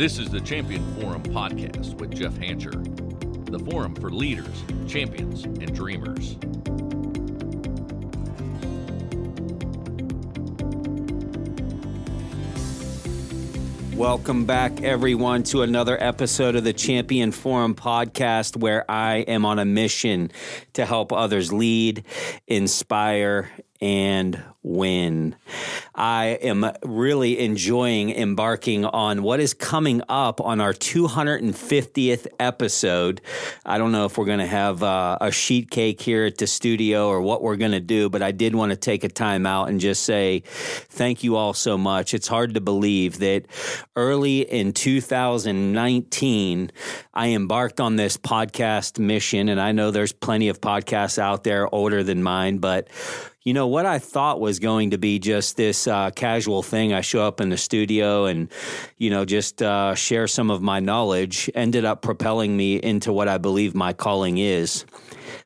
This 0.00 0.18
is 0.18 0.30
the 0.30 0.40
Champion 0.40 0.82
Forum 0.94 1.22
podcast 1.24 2.00
with 2.00 2.16
Jeff 2.16 2.32
Hancher, 2.32 2.72
the 3.50 3.58
forum 3.58 3.94
for 3.94 4.08
leaders, 4.08 4.64
champions, 4.88 5.44
and 5.44 5.74
dreamers. 5.74 6.38
Welcome 13.94 14.46
back, 14.46 14.80
everyone, 14.80 15.42
to 15.42 15.60
another 15.60 16.02
episode 16.02 16.56
of 16.56 16.64
the 16.64 16.72
Champion 16.72 17.30
Forum 17.30 17.74
podcast, 17.74 18.56
where 18.56 18.90
I 18.90 19.16
am 19.16 19.44
on 19.44 19.58
a 19.58 19.66
mission 19.66 20.30
to 20.72 20.86
help 20.86 21.12
others 21.12 21.52
lead, 21.52 22.04
inspire, 22.46 23.50
and 23.80 24.42
win. 24.62 25.34
I 25.94 26.38
am 26.42 26.70
really 26.82 27.38
enjoying 27.38 28.10
embarking 28.10 28.84
on 28.84 29.22
what 29.22 29.40
is 29.40 29.54
coming 29.54 30.02
up 30.08 30.40
on 30.40 30.60
our 30.60 30.74
250th 30.74 32.26
episode. 32.38 33.22
I 33.64 33.78
don't 33.78 33.90
know 33.90 34.04
if 34.04 34.18
we're 34.18 34.26
going 34.26 34.40
to 34.40 34.46
have 34.46 34.82
uh, 34.82 35.16
a 35.20 35.30
sheet 35.30 35.70
cake 35.70 36.02
here 36.02 36.26
at 36.26 36.36
the 36.36 36.46
studio 36.46 37.08
or 37.08 37.22
what 37.22 37.42
we're 37.42 37.56
going 37.56 37.72
to 37.72 37.80
do, 37.80 38.10
but 38.10 38.22
I 38.22 38.32
did 38.32 38.54
want 38.54 38.70
to 38.70 38.76
take 38.76 39.02
a 39.02 39.08
time 39.08 39.46
out 39.46 39.70
and 39.70 39.80
just 39.80 40.02
say 40.02 40.42
thank 40.44 41.24
you 41.24 41.36
all 41.36 41.54
so 41.54 41.78
much. 41.78 42.12
It's 42.12 42.28
hard 42.28 42.54
to 42.54 42.60
believe 42.60 43.18
that 43.20 43.46
early 43.96 44.42
in 44.42 44.74
2019, 44.74 46.70
I 47.14 47.28
embarked 47.28 47.80
on 47.80 47.96
this 47.96 48.18
podcast 48.18 48.98
mission, 48.98 49.48
and 49.48 49.60
I 49.60 49.72
know 49.72 49.90
there's 49.90 50.12
plenty 50.12 50.48
of 50.48 50.60
podcasts 50.60 51.18
out 51.18 51.44
there 51.44 51.72
older 51.74 52.02
than 52.02 52.22
mine, 52.22 52.58
but 52.58 52.88
you 53.42 53.54
know 53.54 53.66
what 53.66 53.86
I 53.86 53.98
thought 53.98 54.38
was 54.38 54.58
going 54.58 54.90
to 54.90 54.98
be 54.98 55.18
just 55.18 55.56
this 55.56 55.86
uh, 55.86 56.10
casual 56.10 56.62
thing. 56.62 56.92
I 56.92 57.00
show 57.00 57.22
up 57.26 57.40
in 57.40 57.48
the 57.48 57.56
studio 57.56 58.26
and 58.26 58.50
you 58.98 59.08
know 59.08 59.24
just 59.24 59.62
uh, 59.62 59.94
share 59.94 60.26
some 60.26 60.50
of 60.50 60.60
my 60.60 60.80
knowledge. 60.80 61.50
Ended 61.54 61.86
up 61.86 62.02
propelling 62.02 62.54
me 62.54 62.76
into 62.76 63.12
what 63.12 63.28
I 63.28 63.38
believe 63.38 63.74
my 63.74 63.94
calling 63.94 64.36
is. 64.36 64.84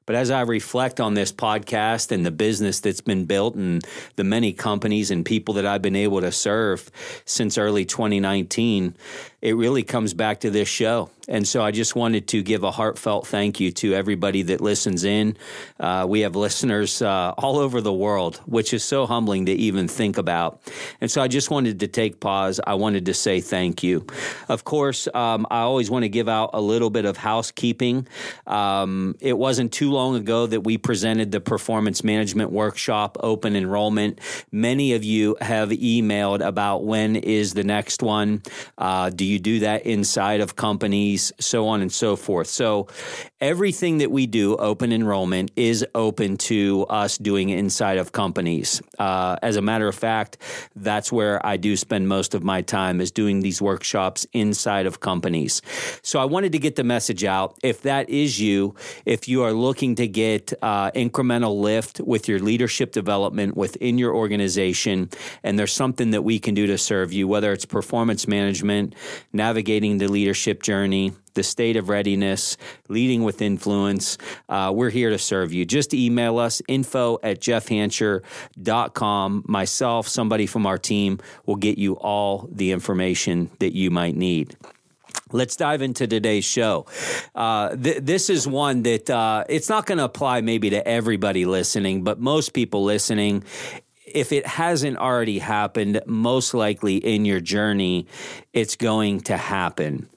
But 0.06 0.16
as 0.16 0.30
I 0.30 0.42
reflect 0.42 1.00
on 1.00 1.14
this 1.14 1.32
podcast 1.32 2.10
and 2.10 2.26
the 2.26 2.30
business 2.30 2.80
that's 2.80 3.00
been 3.00 3.24
built 3.26 3.54
and 3.54 3.86
the 4.16 4.24
many 4.24 4.52
companies 4.52 5.10
and 5.10 5.24
people 5.24 5.54
that 5.54 5.64
I've 5.64 5.80
been 5.80 5.96
able 5.96 6.20
to 6.20 6.32
serve 6.32 6.90
since 7.24 7.56
early 7.56 7.84
2019, 7.84 8.96
it 9.40 9.56
really 9.56 9.82
comes 9.82 10.12
back 10.12 10.40
to 10.40 10.50
this 10.50 10.68
show. 10.68 11.10
And 11.28 11.46
so 11.46 11.62
I 11.62 11.70
just 11.70 11.96
wanted 11.96 12.28
to 12.28 12.42
give 12.42 12.64
a 12.64 12.70
heartfelt 12.70 13.26
thank 13.26 13.60
you 13.60 13.72
to 13.72 13.94
everybody 13.94 14.42
that 14.42 14.60
listens 14.60 15.04
in. 15.04 15.36
Uh, 15.80 16.06
we 16.08 16.20
have 16.20 16.36
listeners 16.36 17.00
uh, 17.00 17.32
all 17.38 17.58
over 17.58 17.80
the 17.80 17.92
world, 17.92 18.40
which 18.46 18.74
is 18.74 18.84
so 18.84 19.06
humbling 19.06 19.46
to 19.46 19.52
even 19.52 19.88
think 19.88 20.18
about. 20.18 20.60
And 21.00 21.10
so 21.10 21.22
I 21.22 21.28
just 21.28 21.50
wanted 21.50 21.80
to 21.80 21.88
take 21.88 22.20
pause. 22.20 22.60
I 22.66 22.74
wanted 22.74 23.06
to 23.06 23.14
say 23.14 23.40
thank 23.40 23.82
you. 23.82 24.06
Of 24.48 24.64
course, 24.64 25.08
um, 25.14 25.46
I 25.50 25.60
always 25.60 25.90
want 25.90 26.04
to 26.04 26.08
give 26.08 26.28
out 26.28 26.50
a 26.52 26.60
little 26.60 26.90
bit 26.90 27.04
of 27.04 27.16
housekeeping. 27.16 28.06
Um, 28.46 29.16
it 29.20 29.36
wasn't 29.38 29.72
too 29.72 29.90
long 29.90 30.16
ago 30.16 30.46
that 30.46 30.60
we 30.62 30.78
presented 30.78 31.32
the 31.32 31.40
performance 31.40 32.04
management 32.04 32.50
workshop 32.52 33.16
open 33.20 33.56
enrollment. 33.56 34.20
Many 34.52 34.92
of 34.94 35.04
you 35.04 35.36
have 35.40 35.70
emailed 35.70 36.44
about 36.44 36.84
when 36.84 37.16
is 37.16 37.54
the 37.54 37.64
next 37.64 38.02
one. 38.02 38.42
Uh, 38.76 39.10
do 39.10 39.24
you 39.24 39.38
do 39.38 39.60
that 39.60 39.86
inside 39.86 40.40
of 40.40 40.56
companies, 40.56 41.13
so 41.16 41.68
on 41.68 41.80
and 41.82 41.92
so 41.92 42.16
forth? 42.16 42.46
So 42.46 42.88
everything 43.40 43.98
that 43.98 44.10
we 44.10 44.26
do 44.26 44.56
open 44.56 44.92
enrollment 44.92 45.50
is 45.56 45.84
open 45.94 46.36
to 46.36 46.86
us 46.88 47.18
doing 47.18 47.50
inside 47.50 47.98
of 47.98 48.12
companies. 48.12 48.80
Uh, 48.98 49.36
as 49.42 49.56
a 49.56 49.62
matter 49.62 49.86
of 49.86 49.94
fact, 49.94 50.38
that's 50.74 51.12
where 51.12 51.44
I 51.44 51.56
do 51.56 51.76
spend 51.76 52.08
most 52.08 52.34
of 52.34 52.42
my 52.42 52.62
time 52.62 53.00
is 53.00 53.10
doing 53.10 53.40
these 53.40 53.60
workshops 53.60 54.26
inside 54.32 54.86
of 54.86 55.00
companies. 55.00 55.60
So 56.02 56.18
I 56.18 56.24
wanted 56.24 56.52
to 56.52 56.58
get 56.58 56.76
the 56.76 56.84
message 56.84 57.24
out. 57.24 57.58
If 57.62 57.82
that 57.82 58.08
is 58.08 58.40
you, 58.40 58.74
if 59.04 59.28
you 59.28 59.42
are 59.42 59.52
looking 59.52 59.94
to 59.96 60.06
get 60.06 60.52
uh, 60.62 60.90
incremental 60.92 61.60
lift 61.60 62.00
with 62.00 62.28
your 62.28 62.38
leadership 62.38 62.92
development 62.92 63.56
within 63.56 63.98
your 63.98 64.14
organization, 64.14 65.10
and 65.42 65.58
there's 65.58 65.72
something 65.72 66.12
that 66.12 66.22
we 66.22 66.38
can 66.38 66.54
do 66.54 66.66
to 66.66 66.78
serve 66.78 67.12
you, 67.12 67.28
whether 67.28 67.52
it's 67.52 67.64
performance 67.64 68.26
management, 68.26 68.94
navigating 69.32 69.98
the 69.98 70.08
leadership 70.08 70.62
journey, 70.62 71.03
the 71.34 71.42
state 71.42 71.76
of 71.76 71.88
readiness, 71.88 72.56
leading 72.88 73.24
with 73.24 73.42
influence. 73.42 74.16
Uh, 74.48 74.72
we're 74.74 74.90
here 74.90 75.10
to 75.10 75.18
serve 75.18 75.52
you. 75.52 75.64
Just 75.64 75.92
email 75.92 76.38
us 76.38 76.62
info 76.68 77.18
at 77.22 77.40
jeffhancher.com. 77.40 79.44
Myself, 79.46 80.08
somebody 80.08 80.46
from 80.46 80.66
our 80.66 80.78
team 80.78 81.18
will 81.46 81.56
get 81.56 81.78
you 81.78 81.94
all 81.94 82.48
the 82.52 82.72
information 82.72 83.50
that 83.58 83.74
you 83.74 83.90
might 83.90 84.16
need. 84.16 84.56
Let's 85.32 85.56
dive 85.56 85.82
into 85.82 86.06
today's 86.06 86.44
show. 86.44 86.86
Uh, 87.34 87.74
th- 87.74 88.02
this 88.02 88.30
is 88.30 88.46
one 88.46 88.84
that 88.84 89.10
uh, 89.10 89.44
it's 89.48 89.68
not 89.68 89.84
going 89.84 89.98
to 89.98 90.04
apply 90.04 90.42
maybe 90.42 90.70
to 90.70 90.86
everybody 90.86 91.44
listening, 91.44 92.04
but 92.04 92.20
most 92.20 92.52
people 92.52 92.84
listening, 92.84 93.42
if 94.14 94.32
it 94.32 94.46
hasn't 94.46 94.96
already 94.96 95.40
happened, 95.40 96.00
most 96.06 96.54
likely 96.54 96.96
in 96.96 97.24
your 97.24 97.40
journey, 97.40 98.06
it's 98.52 98.76
going 98.76 99.20
to 99.22 99.36
happen. 99.36 100.08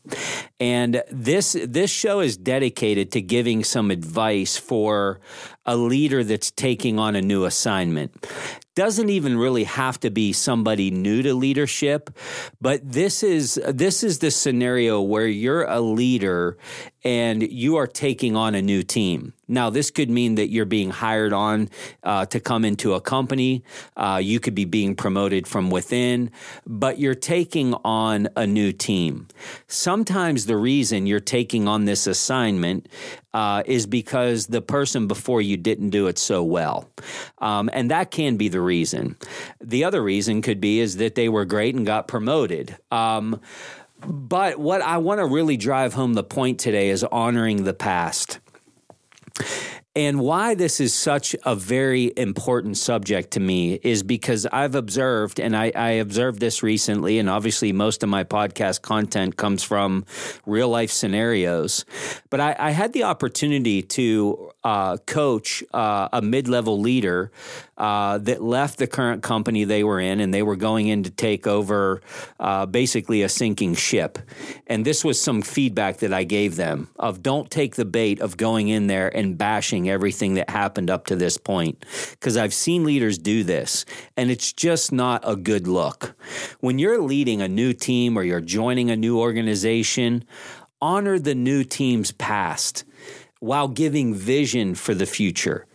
And 0.59 1.03
this 1.11 1.57
this 1.67 1.91
show 1.91 2.21
is 2.21 2.37
dedicated 2.37 3.11
to 3.11 3.21
giving 3.21 3.63
some 3.63 3.91
advice 3.91 4.55
for 4.55 5.19
a 5.65 5.75
leader 5.75 6.23
that's 6.23 6.51
taking 6.51 6.97
on 6.97 7.15
a 7.15 7.21
new 7.21 7.45
assignment. 7.45 8.25
Doesn't 8.77 9.09
even 9.09 9.39
really 9.39 9.63
have 9.63 9.99
to 10.01 10.11
be 10.11 10.33
somebody 10.33 10.91
new 10.91 11.23
to 11.23 11.33
leadership, 11.33 12.11
but 12.61 12.79
this 12.83 13.23
is 13.23 13.59
this 13.67 14.03
is 14.03 14.19
the 14.19 14.29
scenario 14.29 15.01
where 15.01 15.25
you're 15.25 15.63
a 15.63 15.81
leader 15.81 16.59
and 17.03 17.41
you 17.41 17.77
are 17.77 17.87
taking 17.87 18.35
on 18.35 18.53
a 18.53 18.61
new 18.61 18.83
team. 18.83 19.33
Now, 19.47 19.71
this 19.71 19.89
could 19.89 20.11
mean 20.11 20.35
that 20.35 20.49
you're 20.49 20.65
being 20.65 20.91
hired 20.91 21.33
on 21.33 21.69
uh, 22.03 22.25
to 22.27 22.39
come 22.39 22.65
into 22.65 22.93
a 22.93 23.01
company. 23.01 23.63
Uh, 23.95 24.19
you 24.21 24.39
could 24.39 24.53
be 24.53 24.65
being 24.65 24.93
promoted 24.93 25.47
from 25.47 25.71
within, 25.71 26.29
but 26.67 26.99
you're 26.99 27.15
taking 27.15 27.73
on 27.85 28.27
a 28.35 28.45
new 28.45 28.73
team. 28.73 29.27
Sometimes 29.67 30.45
the 30.45 30.57
reason 30.57 31.07
you're 31.07 31.19
taking 31.19 31.67
on 31.67 31.85
this 31.85 32.05
assignment 32.05 32.89
uh, 33.37 33.61
is 33.67 33.85
because 33.85 34.47
the 34.47 34.63
person 34.63 35.05
before 35.05 35.43
you 35.43 35.57
didn't 35.57 35.91
do 35.91 36.07
it 36.07 36.17
so 36.17 36.43
well. 36.43 36.89
Um, 37.37 37.69
and 37.71 37.91
that 37.91 38.09
can 38.09 38.35
be 38.35 38.49
the 38.49 38.59
reason. 38.59 39.15
The 39.61 39.83
other 39.83 40.01
reason 40.01 40.41
could 40.41 40.59
be 40.59 40.79
is 40.79 40.97
that 40.97 41.13
they 41.13 41.29
were 41.29 41.45
great 41.45 41.75
and 41.75 41.85
got 41.85 42.07
promoted. 42.07 42.75
Um, 42.89 43.39
but 44.03 44.57
what 44.57 44.81
I 44.81 44.97
want 44.97 45.19
to 45.19 45.27
really 45.27 45.55
drive 45.55 45.93
home 45.93 46.15
the 46.15 46.23
point 46.23 46.59
today 46.59 46.89
is 46.89 47.03
honoring 47.03 47.63
the 47.63 47.75
past. 47.75 48.39
And 49.97 50.19
why 50.19 50.53
this 50.53 50.79
is 50.79 50.93
such 50.93 51.35
a 51.43 51.55
very 51.55 52.13
important 52.15 52.77
subject 52.77 53.31
to 53.31 53.39
me 53.39 53.79
is 53.81 54.03
because 54.03 54.45
I've 54.45 54.75
observed, 54.75 55.39
and 55.39 55.57
I, 55.57 55.71
I, 55.73 55.89
observed 55.93 56.39
this 56.39 56.61
recently, 56.61 57.17
and 57.17 57.27
obviously 57.27 57.73
most 57.73 58.03
of 58.03 58.09
my 58.09 58.23
podcast 58.23 58.83
content 58.83 59.37
comes 59.37 59.63
from 59.63 60.05
real 60.45 60.69
life 60.69 60.91
scenarios. 60.91 61.83
But 62.29 62.41
I, 62.41 62.55
I 62.59 62.69
had 62.69 62.93
the 62.93 63.05
opportunity 63.05 63.81
to 63.81 64.51
uh, 64.63 64.97
coach 65.05 65.63
uh, 65.73 66.09
a 66.11 66.21
mid 66.21 66.47
level 66.47 66.79
leader 66.79 67.31
uh, 67.77 68.17
that 68.17 68.41
left 68.41 68.79
the 68.79 68.87
current 68.87 69.23
company 69.23 69.63
they 69.63 69.83
were 69.83 69.99
in, 69.99 70.19
and 70.19 70.33
they 70.33 70.43
were 70.43 70.55
going 70.55 70.87
in 70.87 71.03
to 71.03 71.09
take 71.09 71.47
over 71.47 72.01
uh, 72.39 72.65
basically 72.65 73.21
a 73.21 73.29
sinking 73.29 73.75
ship. 73.75 74.17
And 74.65 74.83
this 74.83 75.05
was 75.05 75.21
some 75.21 75.41
feedback 75.41 75.97
that 75.97 76.13
I 76.13 76.23
gave 76.23 76.55
them 76.55 76.89
of 76.97 77.21
don't 77.21 77.49
take 77.49 77.75
the 77.75 77.85
bait 77.85 78.19
of 78.19 78.35
going 78.35 78.67
in 78.67 78.87
there 78.87 79.15
and 79.15 79.37
bashing 79.37 79.89
everything 79.89 80.33
that 80.33 80.49
happened 80.49 80.89
up 80.89 81.05
to 81.07 81.15
this 81.15 81.37
point, 81.37 81.85
because 82.11 82.35
I've 82.35 82.53
seen 82.53 82.83
leaders 82.83 83.17
do 83.17 83.43
this, 83.43 83.85
and 84.17 84.31
it's 84.31 84.51
just 84.51 84.91
not 84.91 85.21
a 85.23 85.35
good 85.35 85.67
look. 85.67 86.15
When 86.59 86.79
you're 86.79 87.01
leading 87.01 87.41
a 87.41 87.47
new 87.47 87.73
team 87.73 88.17
or 88.17 88.23
you're 88.23 88.41
joining 88.41 88.89
a 88.89 88.95
new 88.95 89.19
organization, 89.19 90.25
honor 90.81 91.19
the 91.19 91.35
new 91.35 91.63
team's 91.63 92.11
past 92.11 92.83
while 93.39 93.67
giving 93.67 94.15
vision 94.15 94.73
for 94.73 94.95
the 94.95 95.05
future. 95.05 95.66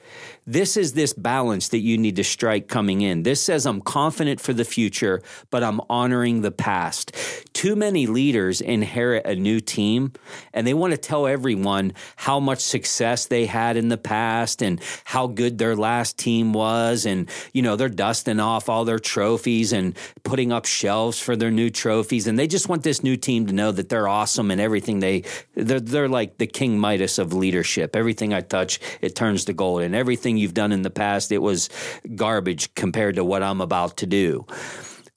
This 0.47 0.77
is 0.77 0.95
this 0.95 1.13
balance 1.13 1.69
that 1.69 1.79
you 1.79 1.97
need 1.97 2.17
to 2.17 2.25
strike 2.25 2.67
coming 2.67 3.01
in. 3.01 3.23
This 3.23 3.41
says 3.41 3.65
I'm 3.65 3.81
confident 3.81 4.41
for 4.41 4.53
the 4.53 4.65
future, 4.65 5.23
but 5.51 5.63
I'm 5.63 5.81
honoring 5.89 6.41
the 6.41 6.51
past. 6.51 7.15
Too 7.53 7.77
many 7.77 8.09
leaders 8.09 8.61
inherit 8.61 9.25
a 9.25 9.37
new 9.37 9.61
team 9.61 10.13
and 10.53 10.67
they 10.67 10.75
want 10.75 10.93
to 10.93 10.97
tell 10.97 11.29
everyone 11.29 11.93
how 12.17 12.41
much 12.41 12.59
success 12.59 13.27
they 13.27 13.47
had 13.47 13.77
in 13.77 13.89
the 13.89 13.97
past 13.97 14.63
and 14.63 14.81
how 15.05 15.29
good 15.29 15.59
their 15.59 15.77
last 15.77 16.19
team 16.19 16.53
was. 16.53 17.07
And, 17.07 17.29
you 17.53 17.63
know, 17.63 17.77
they're 17.77 17.89
dusting 17.89 18.41
off 18.41 18.69
all 18.69 18.85
their 18.85 18.99
trophies 18.99 19.73
and 19.73 19.97
putting 20.25 20.51
up 20.51 20.65
shelves 20.65 21.21
for 21.21 21.37
their 21.37 21.53
new 21.53 21.71
trophies. 21.71 22.27
And 22.27 22.37
they 22.37 22.49
just 22.49 22.69
want 22.69 22.83
this 22.83 23.05
new 23.05 23.17
team 23.17 23.47
to 23.47 23.53
know 23.53 23.71
that 23.71 23.89
they're 23.89 24.09
awesome 24.09 24.51
and 24.51 24.61
everything 24.61 24.99
they, 24.99 25.23
they're, 25.55 25.79
they're 25.79 26.09
like 26.09 26.39
the 26.39 26.49
King 26.49 26.81
Midas 26.81 27.21
of 27.21 27.33
leadership. 27.33 27.95
Everything 27.95 28.35
I 28.35 28.41
touch, 28.41 28.81
it 29.01 29.15
turns 29.15 29.45
to 29.45 29.53
gold. 29.53 29.83
And 29.83 29.95
everything 29.95 30.32
you've 30.37 30.55
done 30.55 30.73
in 30.73 30.83
the 30.83 30.91
past, 30.91 31.33
it 31.33 31.39
was 31.39 31.69
garbage 32.15 32.75
compared 32.75 33.17
to 33.17 33.25
what 33.25 33.43
I'm 33.43 33.61
about 33.61 33.99
to 33.99 34.07
do. 34.07 34.47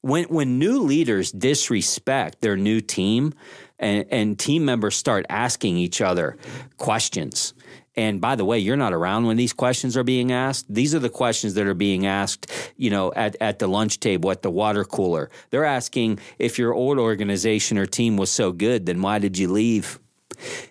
When 0.02 0.26
when 0.26 0.60
new 0.60 0.82
leaders 0.82 1.32
disrespect 1.32 2.42
their 2.42 2.58
new 2.58 2.80
team 2.80 3.34
and, 3.80 4.06
and 4.12 4.40
team 4.40 4.66
members 4.66 4.96
start 4.96 5.26
asking 5.30 5.78
each 5.78 6.02
other 6.02 6.38
questions. 6.78 7.54
And 7.98 8.20
by 8.20 8.36
the 8.36 8.44
way, 8.44 8.60
you're 8.60 8.76
not 8.76 8.94
around 8.94 9.26
when 9.26 9.38
these 9.38 9.54
questions 9.54 9.96
are 9.96 10.04
being 10.04 10.32
asked. 10.32 10.66
These 10.70 10.94
are 10.94 11.00
the 11.00 11.10
questions 11.10 11.54
that 11.54 11.66
are 11.66 11.74
being 11.74 12.06
asked, 12.06 12.52
you 12.76 12.90
know, 12.90 13.14
at, 13.16 13.38
at 13.40 13.60
the 13.60 13.68
lunch 13.68 14.00
table, 14.00 14.32
at 14.32 14.42
the 14.42 14.52
water 14.52 14.84
cooler. 14.84 15.30
They're 15.50 15.66
asking 15.66 16.20
if 16.38 16.60
your 16.60 16.74
old 16.74 17.00
organization 17.00 17.78
or 17.78 17.86
team 17.86 18.18
was 18.18 18.30
so 18.30 18.52
good, 18.52 18.86
then 18.86 19.02
why 19.02 19.20
did 19.20 19.38
you 19.38 19.50
leave? 19.50 20.00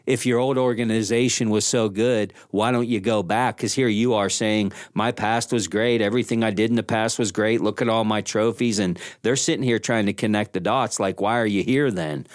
If 0.07 0.27
your 0.27 0.39
old 0.39 0.59
organization 0.59 1.51
was 1.51 1.67
so 1.67 1.89
good, 1.89 2.33
why 2.51 2.71
don't 2.73 2.89
you 2.89 3.01
go 3.01 3.23
back? 3.23 3.57
Because 3.57 3.75
here 3.75 3.89
you 3.89 4.15
are 4.15 4.31
saying, 4.31 4.73
my 4.93 5.13
past 5.13 5.53
was 5.53 5.69
great. 5.69 6.01
Everything 6.01 6.43
I 6.43 6.51
did 6.51 6.71
in 6.71 6.77
the 6.77 6.83
past 6.83 7.19
was 7.19 7.33
great. 7.33 7.61
Look 7.61 7.83
at 7.83 7.89
all 7.89 8.05
my 8.05 8.21
trophies. 8.21 8.79
And 8.79 8.99
they're 9.23 9.37
sitting 9.37 9.65
here 9.65 9.79
trying 9.79 10.07
to 10.07 10.13
connect 10.13 10.53
the 10.53 10.61
dots. 10.61 11.01
Like, 11.01 11.21
why 11.21 11.39
are 11.39 11.47
you 11.47 11.63
here 11.63 11.91
then? 11.91 12.27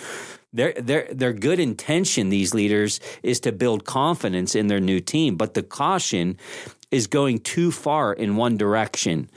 Their, 0.52 0.74
their, 0.74 1.08
their 1.12 1.34
good 1.34 1.60
intention, 1.60 2.30
these 2.30 2.54
leaders, 2.54 3.00
is 3.22 3.40
to 3.42 3.52
build 3.52 3.86
confidence 3.86 4.56
in 4.56 4.68
their 4.68 4.80
new 4.80 5.00
team. 5.00 5.36
But 5.36 5.54
the 5.54 5.64
caution 5.64 6.38
is 6.92 7.06
going 7.08 7.40
too 7.40 7.72
far 7.72 8.14
in 8.14 8.36
one 8.36 8.58
direction. 8.58 9.30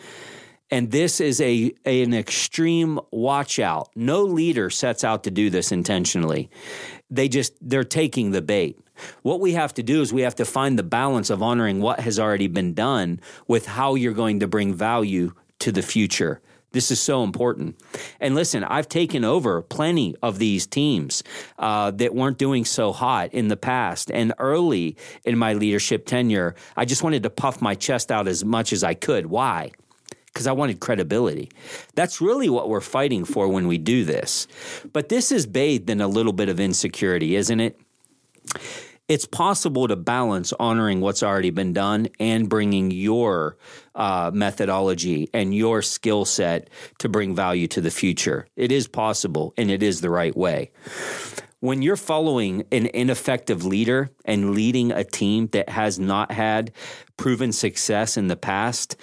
And 0.73 0.91
this 0.91 1.21
is 1.21 1.39
a, 1.43 1.75
a, 1.85 2.03
an 2.03 2.15
extreme 2.15 2.99
watch 3.11 3.59
out. 3.59 3.91
No 3.95 4.23
leader 4.25 4.71
sets 4.71 5.05
out 5.05 5.25
to 5.25 5.31
do 5.31 5.51
this 5.51 5.71
intentionally. 5.71 6.49
They 7.11 7.29
just 7.29 7.53
they're 7.61 7.85
taking 7.85 8.31
the 8.31 8.41
bait. 8.41 8.81
What 9.21 9.41
we 9.41 9.53
have 9.53 9.75
to 9.75 9.83
do 9.83 10.01
is 10.01 10.15
we 10.15 10.23
have 10.23 10.37
to 10.37 10.47
find 10.47 10.79
the 10.79 10.83
balance 10.83 11.29
of 11.29 11.43
honoring 11.43 11.83
what 11.83 12.01
has 12.01 12.19
already 12.19 12.47
been 12.47 12.73
done 12.73 13.21
with 13.47 13.67
how 13.67 13.97
you're 13.97 14.15
going 14.15 14.41
to 14.41 14.49
bring 14.49 14.73
value 14.73 15.35
to 15.59 15.73
the 15.73 15.83
future. 15.83 16.41
This 16.71 16.91
is 16.91 16.99
so 16.99 17.23
important. 17.23 17.79
And 18.19 18.35
listen, 18.35 18.65
I've 18.65 18.89
taken 18.89 19.25
over 19.27 19.61
plenty 19.61 20.17
of 20.23 20.39
these 20.39 20.67
teams 20.67 21.23
uh, 21.59 21.91
that 21.91 22.15
weren't 22.15 22.39
doing 22.39 22.65
so 22.65 22.93
hot 22.93 23.35
in 23.35 23.49
the 23.49 23.59
past. 23.59 24.11
And 24.11 24.33
early 24.39 24.97
in 25.27 25.37
my 25.37 25.53
leadership 25.53 26.07
tenure, 26.07 26.55
I 26.75 26.87
just 26.87 27.03
wanted 27.03 27.25
to 27.25 27.31
puff 27.31 27.61
my 27.61 27.75
chest 27.75 28.11
out 28.11 28.27
as 28.27 28.43
much 28.43 28.73
as 28.73 28.83
I 28.83 28.95
could. 28.95 29.27
Why? 29.27 29.73
Because 30.33 30.47
I 30.47 30.53
wanted 30.53 30.81
credibility. 30.81 31.51
That's 31.95 32.21
really 32.21 32.49
what 32.49 32.69
we're 32.69 32.81
fighting 32.81 33.25
for 33.25 33.49
when 33.49 33.67
we 33.67 33.77
do 33.77 34.05
this. 34.05 34.47
But 34.93 35.09
this 35.11 35.31
is 35.31 35.47
bathed 35.47 35.91
in 35.91 36.01
a 36.01 36.09
little 36.09 36.33
bit 36.33 36.49
of 36.49 36.59
insecurity, 36.59 37.37
isn't 37.37 37.61
it? 37.61 37.79
it's 39.09 39.27
possible 39.27 39.89
to 39.89 39.97
balance 39.97 40.53
honoring 40.59 41.01
what's 41.01 41.23
already 41.23 41.51
been 41.51 41.73
done 41.73 42.09
and 42.19 42.49
bringing 42.49 42.91
your 42.91 43.59
uh, 43.95 44.31
methodology 44.33 45.29
and 45.35 45.55
your 45.55 45.83
skill 45.83 46.25
set 46.25 46.71
to 46.99 47.11
bring 47.11 47.35
value 47.35 47.67
to 47.69 47.81
the 47.81 47.91
future. 47.91 48.47
It 48.57 48.73
is 48.73 48.89
possible 48.89 49.53
and 49.59 49.71
it 49.71 49.83
is 49.83 50.01
the 50.01 50.11
right 50.11 50.35
way. 50.37 50.71
When 51.63 51.81
you're 51.81 51.95
following 51.95 52.65
an 52.73 52.87
ineffective 52.93 53.65
leader 53.65 54.11
and 54.25 54.51
leading 54.51 54.91
a 54.91 55.05
team 55.05 55.47
that 55.53 55.69
has 55.69 55.97
not 55.97 56.33
had 56.33 56.73
proven 57.17 57.53
success 57.53 58.17
in 58.17 58.27
the 58.27 58.35
past, 58.35 58.97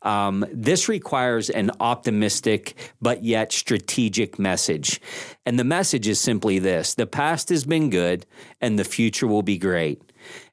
um, 0.00 0.42
this 0.50 0.88
requires 0.88 1.50
an 1.50 1.72
optimistic 1.78 2.94
but 3.02 3.22
yet 3.22 3.52
strategic 3.52 4.38
message. 4.38 4.98
And 5.44 5.58
the 5.58 5.64
message 5.64 6.08
is 6.08 6.18
simply 6.18 6.58
this 6.58 6.94
the 6.94 7.06
past 7.06 7.50
has 7.50 7.64
been 7.64 7.90
good 7.90 8.24
and 8.62 8.78
the 8.78 8.84
future 8.84 9.26
will 9.26 9.42
be 9.42 9.58
great. 9.58 10.00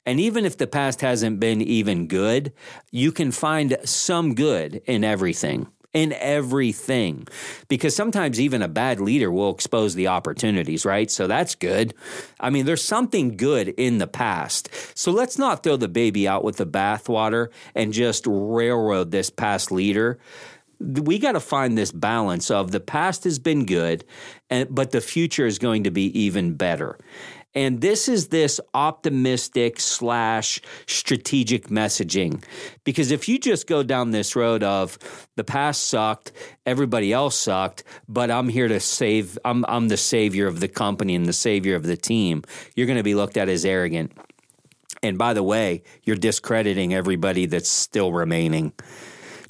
And 0.05 0.19
even 0.19 0.43
if 0.43 0.57
the 0.57 0.67
past 0.67 0.99
hasn't 0.99 1.39
been 1.39 1.61
even 1.61 2.07
good, 2.07 2.51
you 2.91 3.13
can 3.13 3.31
find 3.31 3.77
some 3.85 4.35
good 4.35 4.81
in 4.85 5.05
everything 5.05 5.67
in 5.93 6.13
everything. 6.13 7.27
Because 7.67 7.95
sometimes 7.95 8.39
even 8.39 8.61
a 8.61 8.67
bad 8.67 8.99
leader 8.99 9.31
will 9.31 9.51
expose 9.51 9.95
the 9.95 10.07
opportunities, 10.07 10.85
right? 10.85 11.09
So 11.09 11.27
that's 11.27 11.55
good. 11.55 11.93
I 12.39 12.49
mean, 12.49 12.65
there's 12.65 12.83
something 12.83 13.37
good 13.37 13.69
in 13.69 13.99
the 13.99 14.07
past. 14.07 14.69
So 14.97 15.11
let's 15.11 15.37
not 15.37 15.63
throw 15.63 15.77
the 15.77 15.87
baby 15.87 16.27
out 16.27 16.43
with 16.43 16.57
the 16.57 16.65
bathwater 16.65 17.49
and 17.75 17.93
just 17.93 18.25
railroad 18.27 19.11
this 19.11 19.29
past 19.29 19.71
leader 19.71 20.19
we 20.79 21.17
got 21.17 21.33
to 21.33 21.39
find 21.39 21.77
this 21.77 21.91
balance 21.91 22.51
of 22.51 22.71
the 22.71 22.79
past 22.79 23.23
has 23.23 23.39
been 23.39 23.65
good 23.65 24.03
and 24.49 24.73
but 24.73 24.91
the 24.91 24.99
future 24.99 25.45
is 25.45 25.57
going 25.57 25.83
to 25.83 25.91
be 25.91 26.07
even 26.19 26.55
better 26.55 26.97
and 27.55 27.81
this 27.81 28.07
is 28.07 28.29
this 28.29 28.59
optimistic 28.73 29.79
slash 29.79 30.59
strategic 30.87 31.67
messaging. 31.67 32.43
Because 32.83 33.11
if 33.11 33.29
you 33.29 33.37
just 33.37 33.67
go 33.67 33.83
down 33.83 34.11
this 34.11 34.35
road 34.35 34.63
of 34.63 34.97
the 35.35 35.43
past 35.43 35.87
sucked, 35.87 36.31
everybody 36.65 37.13
else 37.13 37.37
sucked, 37.37 37.83
but 38.07 38.31
I'm 38.31 38.49
here 38.49 38.67
to 38.67 38.79
save, 38.79 39.37
I'm, 39.45 39.65
I'm 39.67 39.87
the 39.87 39.97
savior 39.97 40.47
of 40.47 40.59
the 40.59 40.67
company 40.67 41.15
and 41.15 41.25
the 41.25 41.33
savior 41.33 41.75
of 41.75 41.83
the 41.83 41.97
team, 41.97 42.43
you're 42.75 42.87
going 42.87 42.97
to 42.97 43.03
be 43.03 43.15
looked 43.15 43.37
at 43.37 43.49
as 43.49 43.65
arrogant. 43.65 44.11
And 45.03 45.17
by 45.17 45.33
the 45.33 45.43
way, 45.43 45.83
you're 46.03 46.15
discrediting 46.15 46.93
everybody 46.93 47.45
that's 47.45 47.69
still 47.69 48.11
remaining. 48.11 48.73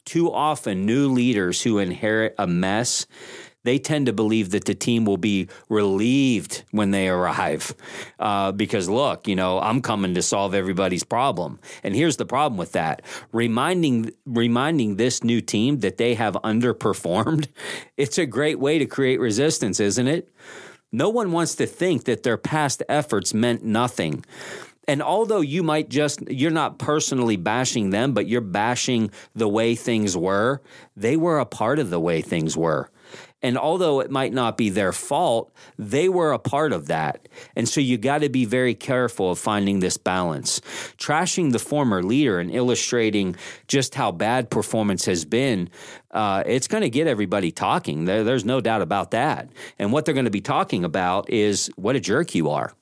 Too 0.04 0.32
often, 0.32 0.86
new 0.86 1.10
leaders 1.10 1.62
who 1.62 1.78
inherit 1.78 2.36
a 2.38 2.48
mess 2.48 3.06
they 3.64 3.80
tend 3.80 4.06
to 4.06 4.14
believe 4.14 4.52
that 4.52 4.66
the 4.66 4.76
team 4.76 5.06
will 5.06 5.18
be 5.18 5.48
relieved 5.70 6.64
when 6.72 6.92
they 6.92 7.08
arrive. 7.10 7.74
Uh, 8.20 8.52
because 8.52 8.90
look, 8.90 9.28
you 9.28 9.36
know, 9.36 9.60
I'm 9.60 9.82
coming 9.82 10.14
to 10.16 10.22
solve 10.22 10.54
everybody's 10.54 11.04
problem. 11.04 11.60
And 11.84 11.96
here's 11.96 12.18
the 12.18 12.26
problem 12.26 12.58
with 12.58 12.74
that: 12.74 13.02
reminding 13.32 14.12
reminding 14.26 14.96
this 14.98 15.24
new 15.24 15.42
team 15.42 15.80
that 15.80 15.98
they 15.98 16.16
have 16.16 16.36
underperformed. 16.44 17.48
It's 17.96 18.18
a 18.18 18.26
great 18.26 18.60
way 18.60 18.80
to 18.80 18.86
create 18.86 19.20
resistance, 19.20 19.80
isn't 19.80 20.08
it? 20.08 20.34
No 20.92 21.10
one 21.10 21.32
wants 21.32 21.56
to 21.56 21.66
think 21.66 22.06
that 22.06 22.24
their 22.24 22.38
past 22.38 22.84
efforts 22.90 23.34
meant 23.34 23.64
nothing. 23.64 24.24
And 24.88 25.02
although 25.02 25.42
you 25.42 25.64
might 25.64 25.90
just, 25.90 26.30
you're 26.30 26.52
not 26.52 26.78
personally 26.78 27.38
bashing 27.38 27.92
them, 27.92 28.14
but 28.14 28.28
you're 28.28 28.42
bashing 28.42 29.12
the 29.34 29.48
way 29.48 29.76
things 29.76 30.18
were, 30.18 30.62
they 30.96 31.16
were 31.16 31.40
a 31.40 31.46
part 31.46 31.80
of 31.80 31.90
the 31.90 32.00
way 32.00 32.22
things 32.22 32.58
were. 32.58 32.90
And 33.44 33.58
although 33.58 34.00
it 34.00 34.10
might 34.10 34.34
not 34.34 34.58
be 34.58 34.70
their 34.70 34.94
fault, 34.94 35.54
they 35.78 36.08
were 36.08 36.32
a 36.32 36.40
part 36.40 36.72
of 36.72 36.88
that. 36.88 37.28
And 37.56 37.68
so 37.68 37.82
you 37.82 37.98
got 37.98 38.20
to 38.20 38.30
be 38.30 38.46
very 38.46 38.74
careful 38.74 39.32
of 39.32 39.38
finding 39.38 39.82
this 39.82 39.98
balance. 39.98 40.62
Trashing 40.98 41.52
the 41.52 41.60
former 41.60 42.02
leader 42.02 42.40
and 42.40 42.50
illustrating 42.50 43.36
just 43.68 43.96
how 43.96 44.12
bad 44.12 44.50
performance 44.50 45.06
has 45.06 45.26
been, 45.26 45.70
uh, 46.12 46.44
it's 46.46 46.68
going 46.68 46.84
to 46.84 46.90
get 46.90 47.06
everybody 47.06 47.52
talking. 47.52 48.06
There, 48.06 48.24
there's 48.24 48.46
no 48.46 48.62
doubt 48.62 48.82
about 48.82 49.12
that. 49.12 49.50
And 49.78 49.92
what 49.92 50.06
they're 50.06 50.14
going 50.14 50.26
to 50.26 50.32
be 50.32 50.42
talking 50.42 50.86
about 50.86 51.30
is 51.30 51.70
what 51.76 51.98
a 51.98 52.00
jerk 52.00 52.34
you 52.34 52.50
are. 52.50 52.74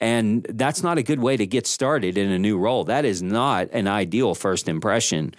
And 0.00 0.46
that's 0.50 0.82
not 0.82 0.98
a 0.98 1.02
good 1.02 1.20
way 1.20 1.36
to 1.36 1.46
get 1.46 1.66
started 1.66 2.18
in 2.18 2.30
a 2.30 2.38
new 2.38 2.58
role. 2.58 2.84
That 2.84 3.04
is 3.04 3.22
not 3.22 3.68
an 3.72 3.88
ideal 3.88 4.34
first 4.34 4.68
impression. 4.68 5.34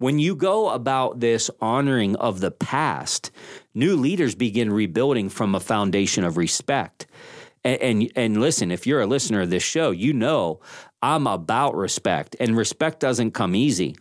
When 0.00 0.18
you 0.18 0.34
go 0.34 0.70
about 0.70 1.20
this 1.20 1.50
honoring 1.60 2.16
of 2.16 2.40
the 2.40 2.50
past, 2.50 3.30
new 3.74 3.96
leaders 3.96 4.34
begin 4.34 4.72
rebuilding 4.72 5.28
from 5.28 5.54
a 5.54 5.60
foundation 5.60 6.24
of 6.24 6.38
respect. 6.38 7.06
And, 7.64 7.82
and, 7.82 8.12
and 8.16 8.40
listen, 8.40 8.70
if 8.70 8.86
you're 8.86 9.02
a 9.02 9.06
listener 9.06 9.42
of 9.42 9.50
this 9.50 9.62
show, 9.62 9.90
you 9.90 10.14
know 10.14 10.60
I'm 11.02 11.26
about 11.26 11.76
respect, 11.76 12.34
and 12.40 12.56
respect 12.56 13.00
doesn't 13.00 13.32
come 13.32 13.54
easy. 13.54 13.94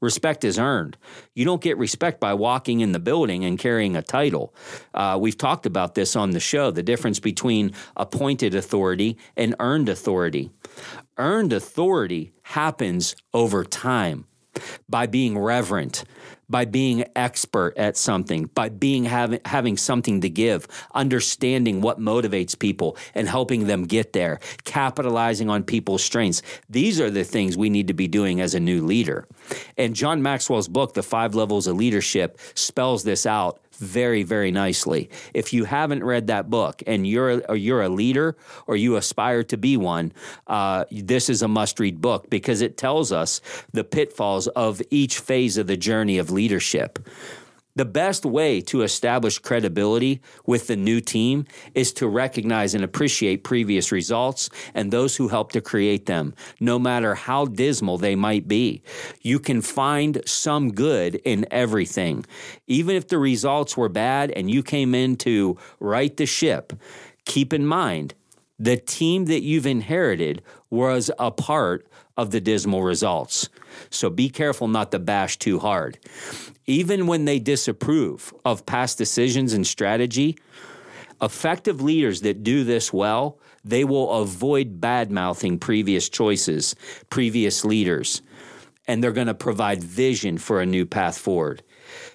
Respect 0.00 0.44
is 0.44 0.56
earned. 0.56 0.96
You 1.34 1.44
don't 1.44 1.60
get 1.60 1.78
respect 1.78 2.20
by 2.20 2.32
walking 2.34 2.78
in 2.78 2.92
the 2.92 3.00
building 3.00 3.44
and 3.44 3.58
carrying 3.58 3.96
a 3.96 4.02
title. 4.02 4.54
Uh, 4.94 5.18
we've 5.20 5.36
talked 5.36 5.66
about 5.66 5.96
this 5.96 6.14
on 6.14 6.30
the 6.30 6.38
show 6.38 6.70
the 6.70 6.84
difference 6.84 7.18
between 7.18 7.72
appointed 7.96 8.54
authority 8.54 9.18
and 9.36 9.56
earned 9.58 9.88
authority. 9.88 10.52
Earned 11.18 11.52
authority 11.52 12.34
happens 12.42 13.16
over 13.34 13.64
time 13.64 14.26
by 14.88 15.06
being 15.06 15.38
reverent, 15.38 16.04
by 16.48 16.64
being 16.64 17.04
expert 17.14 17.76
at 17.76 17.96
something, 17.96 18.46
by 18.46 18.68
being 18.68 19.04
having 19.04 19.40
having 19.44 19.76
something 19.76 20.20
to 20.20 20.28
give, 20.28 20.66
understanding 20.94 21.80
what 21.80 22.00
motivates 22.00 22.58
people 22.58 22.96
and 23.14 23.28
helping 23.28 23.66
them 23.66 23.84
get 23.84 24.12
there, 24.12 24.40
capitalizing 24.64 25.48
on 25.48 25.62
people's 25.62 26.02
strengths. 26.02 26.42
These 26.68 27.00
are 27.00 27.10
the 27.10 27.24
things 27.24 27.56
we 27.56 27.70
need 27.70 27.88
to 27.88 27.94
be 27.94 28.08
doing 28.08 28.40
as 28.40 28.54
a 28.54 28.60
new 28.60 28.84
leader. 28.84 29.26
And 29.76 29.94
John 29.94 30.22
Maxwell's 30.22 30.68
book, 30.68 30.94
The 30.94 31.02
Five 31.02 31.34
Levels 31.34 31.66
of 31.66 31.76
Leadership, 31.76 32.38
spells 32.54 33.04
this 33.04 33.26
out 33.26 33.60
very, 33.80 34.22
very 34.22 34.52
nicely. 34.52 35.10
If 35.34 35.52
you 35.52 35.64
haven't 35.64 36.04
read 36.04 36.28
that 36.28 36.48
book 36.48 36.82
and 36.86 37.06
you're 37.06 37.30
a, 37.30 37.56
you're 37.56 37.82
a 37.82 37.88
leader 37.88 38.36
or 38.66 38.76
you 38.76 38.96
aspire 38.96 39.42
to 39.44 39.56
be 39.56 39.76
one, 39.76 40.12
uh, 40.46 40.84
this 40.90 41.28
is 41.28 41.42
a 41.42 41.48
must 41.48 41.80
read 41.80 42.00
book 42.00 42.30
because 42.30 42.60
it 42.60 42.76
tells 42.76 43.10
us 43.10 43.40
the 43.72 43.82
pitfalls 43.82 44.46
of 44.48 44.80
each 44.90 45.18
phase 45.18 45.56
of 45.56 45.66
the 45.66 45.76
journey 45.76 46.18
of 46.18 46.30
leadership. 46.30 46.98
The 47.76 47.84
best 47.84 48.24
way 48.24 48.60
to 48.62 48.82
establish 48.82 49.38
credibility 49.38 50.20
with 50.44 50.66
the 50.66 50.76
new 50.76 51.00
team 51.00 51.46
is 51.74 51.92
to 51.94 52.08
recognize 52.08 52.74
and 52.74 52.82
appreciate 52.82 53.44
previous 53.44 53.92
results 53.92 54.50
and 54.74 54.90
those 54.90 55.16
who 55.16 55.28
helped 55.28 55.52
to 55.52 55.60
create 55.60 56.06
them, 56.06 56.34
no 56.58 56.78
matter 56.78 57.14
how 57.14 57.44
dismal 57.46 57.96
they 57.96 58.16
might 58.16 58.48
be. 58.48 58.82
You 59.22 59.38
can 59.38 59.62
find 59.62 60.20
some 60.26 60.72
good 60.72 61.16
in 61.24 61.46
everything. 61.50 62.26
Even 62.66 62.96
if 62.96 63.08
the 63.08 63.18
results 63.18 63.76
were 63.76 63.88
bad 63.88 64.32
and 64.32 64.50
you 64.50 64.62
came 64.62 64.94
in 64.94 65.16
to 65.18 65.56
right 65.78 66.16
the 66.16 66.26
ship, 66.26 66.72
keep 67.24 67.52
in 67.52 67.66
mind 67.66 68.14
the 68.58 68.76
team 68.76 69.24
that 69.24 69.42
you've 69.42 69.66
inherited 69.66 70.42
was 70.70 71.10
a 71.18 71.30
part 71.30 71.86
of 72.16 72.30
the 72.30 72.40
dismal 72.40 72.82
results. 72.82 73.48
So 73.90 74.10
be 74.10 74.28
careful 74.28 74.68
not 74.68 74.92
to 74.92 74.98
bash 74.98 75.38
too 75.38 75.58
hard. 75.58 75.98
Even 76.66 77.06
when 77.06 77.24
they 77.24 77.38
disapprove 77.38 78.32
of 78.44 78.66
past 78.66 78.98
decisions 78.98 79.52
and 79.52 79.66
strategy, 79.66 80.38
effective 81.20 81.80
leaders 81.80 82.20
that 82.22 82.42
do 82.42 82.64
this 82.64 82.92
well, 82.92 83.38
they 83.64 83.84
will 83.84 84.10
avoid 84.22 84.80
bad 84.80 85.10
mouthing 85.10 85.58
previous 85.58 86.08
choices, 86.08 86.74
previous 87.10 87.64
leaders, 87.64 88.22
and 88.86 89.02
they're 89.02 89.12
going 89.12 89.26
to 89.26 89.34
provide 89.34 89.82
vision 89.82 90.38
for 90.38 90.60
a 90.60 90.66
new 90.66 90.86
path 90.86 91.18
forward. 91.18 91.62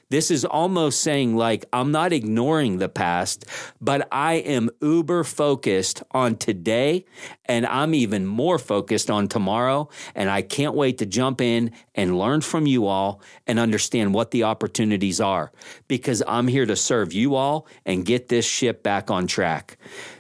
This 0.10 0.30
is 0.30 0.46
almost 0.46 1.02
saying, 1.02 1.36
like, 1.36 1.66
I'm 1.74 1.92
not 1.92 2.14
ignoring 2.14 2.78
the 2.78 2.90
past, 2.90 3.46
but 3.82 4.08
I 4.12 4.36
am 4.36 4.70
uber 4.82 5.24
focused 5.24 6.04
on 6.12 6.38
today, 6.38 7.06
and 7.46 7.66
I'm 7.66 7.96
even 7.96 8.26
more 8.26 8.60
focused 8.60 9.10
on 9.10 9.28
tomorrow. 9.28 9.90
And 10.14 10.30
I 10.30 10.44
can't 10.44 10.76
wait 10.76 11.00
to 11.00 11.06
jump 11.06 11.42
in 11.42 11.72
and 11.96 12.20
learn 12.20 12.42
from 12.42 12.68
you 12.68 12.86
all 12.86 13.22
and 13.48 13.58
understand 13.58 14.14
what 14.14 14.32
the 14.32 14.44
opportunities 14.44 15.20
are 15.20 15.52
because 15.88 16.22
I'm 16.28 16.48
here 16.48 16.66
to 16.66 16.76
serve 16.76 17.12
you 17.12 17.36
all 17.36 17.68
and 17.86 18.06
get 18.06 18.30
this 18.30 18.46
ship 18.46 18.84
back 18.84 19.10
on 19.10 19.26
track. 19.28 19.78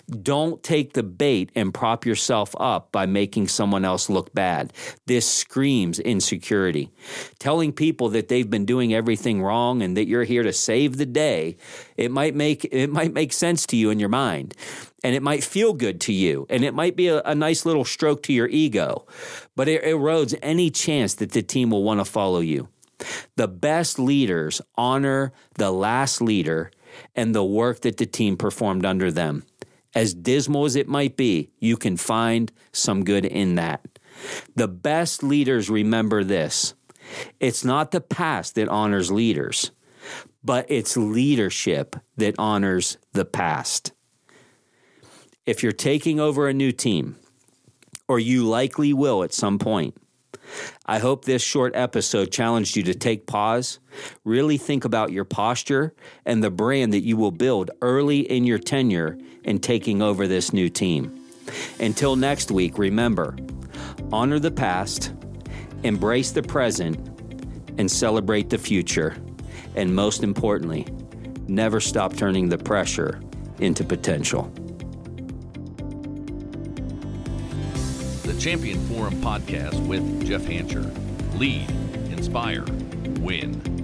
Don't 0.10 0.62
take 0.62 0.94
the 0.94 1.04
bait 1.04 1.52
and 1.56 1.74
prop 1.74 2.06
yourself 2.06 2.56
up 2.60 2.92
by 2.92 3.08
making 3.08 3.48
someone 3.48 3.84
else 3.84 4.10
look 4.10 4.34
bad. 4.36 4.72
This 5.08 5.28
screams 5.28 6.00
insecurity. 6.00 6.92
Telling 7.40 7.74
people 7.74 8.10
that 8.10 8.28
they've 8.28 8.50
been 8.50 8.66
doing 8.66 8.94
everything 8.94 9.42
wrong 9.42 9.82
and 9.82 9.98
that 9.98 10.08
you're 10.08 10.24
here 10.24 10.44
to 10.44 10.54
save 10.54 10.98
the 10.98 11.08
day, 11.08 11.58
it 11.98 12.12
might 12.12 12.36
make 12.36 12.66
it 12.66 12.92
might 12.92 13.14
make 13.14 13.34
sense 13.34 13.66
to 13.68 13.76
you 13.76 13.90
in 13.90 14.00
your 14.00 14.10
mind. 14.10 14.54
And 15.04 15.16
it 15.16 15.24
might 15.24 15.44
feel 15.44 15.74
good 15.74 16.02
to 16.02 16.14
you, 16.14 16.48
and 16.50 16.64
it 16.64 16.74
might 16.74 16.96
be 16.96 17.10
a, 17.10 17.22
a 17.24 17.36
nice 17.36 17.66
little 17.66 17.86
stroke 17.86 18.24
to 18.24 18.34
your 18.34 18.48
ego, 18.48 19.06
but 19.56 19.68
it 19.68 19.84
erodes 19.84 20.38
any 20.42 20.72
chance 20.72 21.14
that 21.16 21.32
the 21.32 21.44
team 21.44 21.70
will 21.70 21.84
want 21.84 22.00
to 22.00 22.06
follow 22.06 22.40
you. 22.40 22.70
The 23.36 23.48
best 23.48 24.00
leaders 24.00 24.62
honor 24.76 25.32
the 25.56 25.72
last 25.72 26.22
leader 26.22 26.72
and 27.16 27.36
the 27.36 27.44
work 27.44 27.82
that 27.82 27.98
the 27.98 28.06
team 28.06 28.38
performed 28.38 28.86
under 28.86 29.12
them 29.12 29.44
as 29.96 30.14
dismal 30.14 30.66
as 30.66 30.76
it 30.76 30.88
might 30.88 31.16
be, 31.16 31.50
you 31.60 31.78
can 31.78 31.96
find 31.98 32.52
some 32.74 33.06
good 33.06 33.26
in 33.26 33.56
that. 33.56 33.98
The 34.56 34.68
best 34.68 35.24
leaders 35.24 35.70
remember 35.70 36.24
this 36.24 36.74
it's 37.40 37.64
not 37.64 37.92
the 37.92 38.02
past 38.02 38.56
that 38.56 38.68
honors 38.68 39.12
leaders, 39.12 39.72
but 40.44 40.66
it's 40.70 40.98
leadership 40.98 41.96
that 42.18 42.36
honors 42.38 42.98
the 43.14 43.26
past. 43.26 43.94
If 45.46 45.62
you're 45.62 45.72
taking 45.72 46.20
over 46.20 46.48
a 46.48 46.54
new 46.54 46.72
team, 46.72 47.18
or 48.08 48.20
you 48.20 48.44
likely 48.44 48.92
will 48.92 49.24
at 49.24 49.34
some 49.34 49.60
point, 49.60 49.96
I 50.86 51.00
hope 51.00 51.26
this 51.26 51.42
short 51.42 51.76
episode 51.76 52.32
challenged 52.32 52.76
you 52.76 52.84
to 52.84 52.94
take 52.94 53.28
pause, 53.28 53.80
really 54.24 54.58
think 54.58 54.86
about 54.86 55.12
your 55.12 55.26
posture 55.26 55.94
and 56.26 56.44
the 56.44 56.52
brand 56.52 56.94
that 56.94 57.04
you 57.04 57.18
will 57.18 57.32
build 57.32 57.72
early 57.82 58.20
in 58.20 58.44
your 58.44 58.60
tenure 58.60 59.18
in 59.44 59.60
taking 59.60 60.02
over 60.02 60.28
this 60.28 60.54
new 60.54 60.70
team. 60.70 61.26
Until 61.80 62.16
next 62.16 62.52
week, 62.52 62.78
remember 62.78 63.36
honor 64.12 64.40
the 64.40 64.52
past, 64.52 65.14
embrace 65.84 66.32
the 66.32 66.44
present, 66.44 66.98
and 67.78 67.90
celebrate 67.90 68.50
the 68.50 68.58
future. 68.58 69.16
And 69.76 69.94
most 69.94 70.24
importantly, 70.24 70.88
never 71.48 71.80
stop 71.80 72.16
turning 72.16 72.50
the 72.50 72.58
pressure 72.58 73.20
into 73.60 73.84
potential. 73.84 74.52
Champion 78.46 78.80
Forum 78.90 79.16
podcast 79.24 79.88
with 79.88 80.24
Jeff 80.24 80.44
Hancher. 80.44 80.86
Lead, 81.40 81.68
inspire, 82.12 82.64
win. 83.20 83.75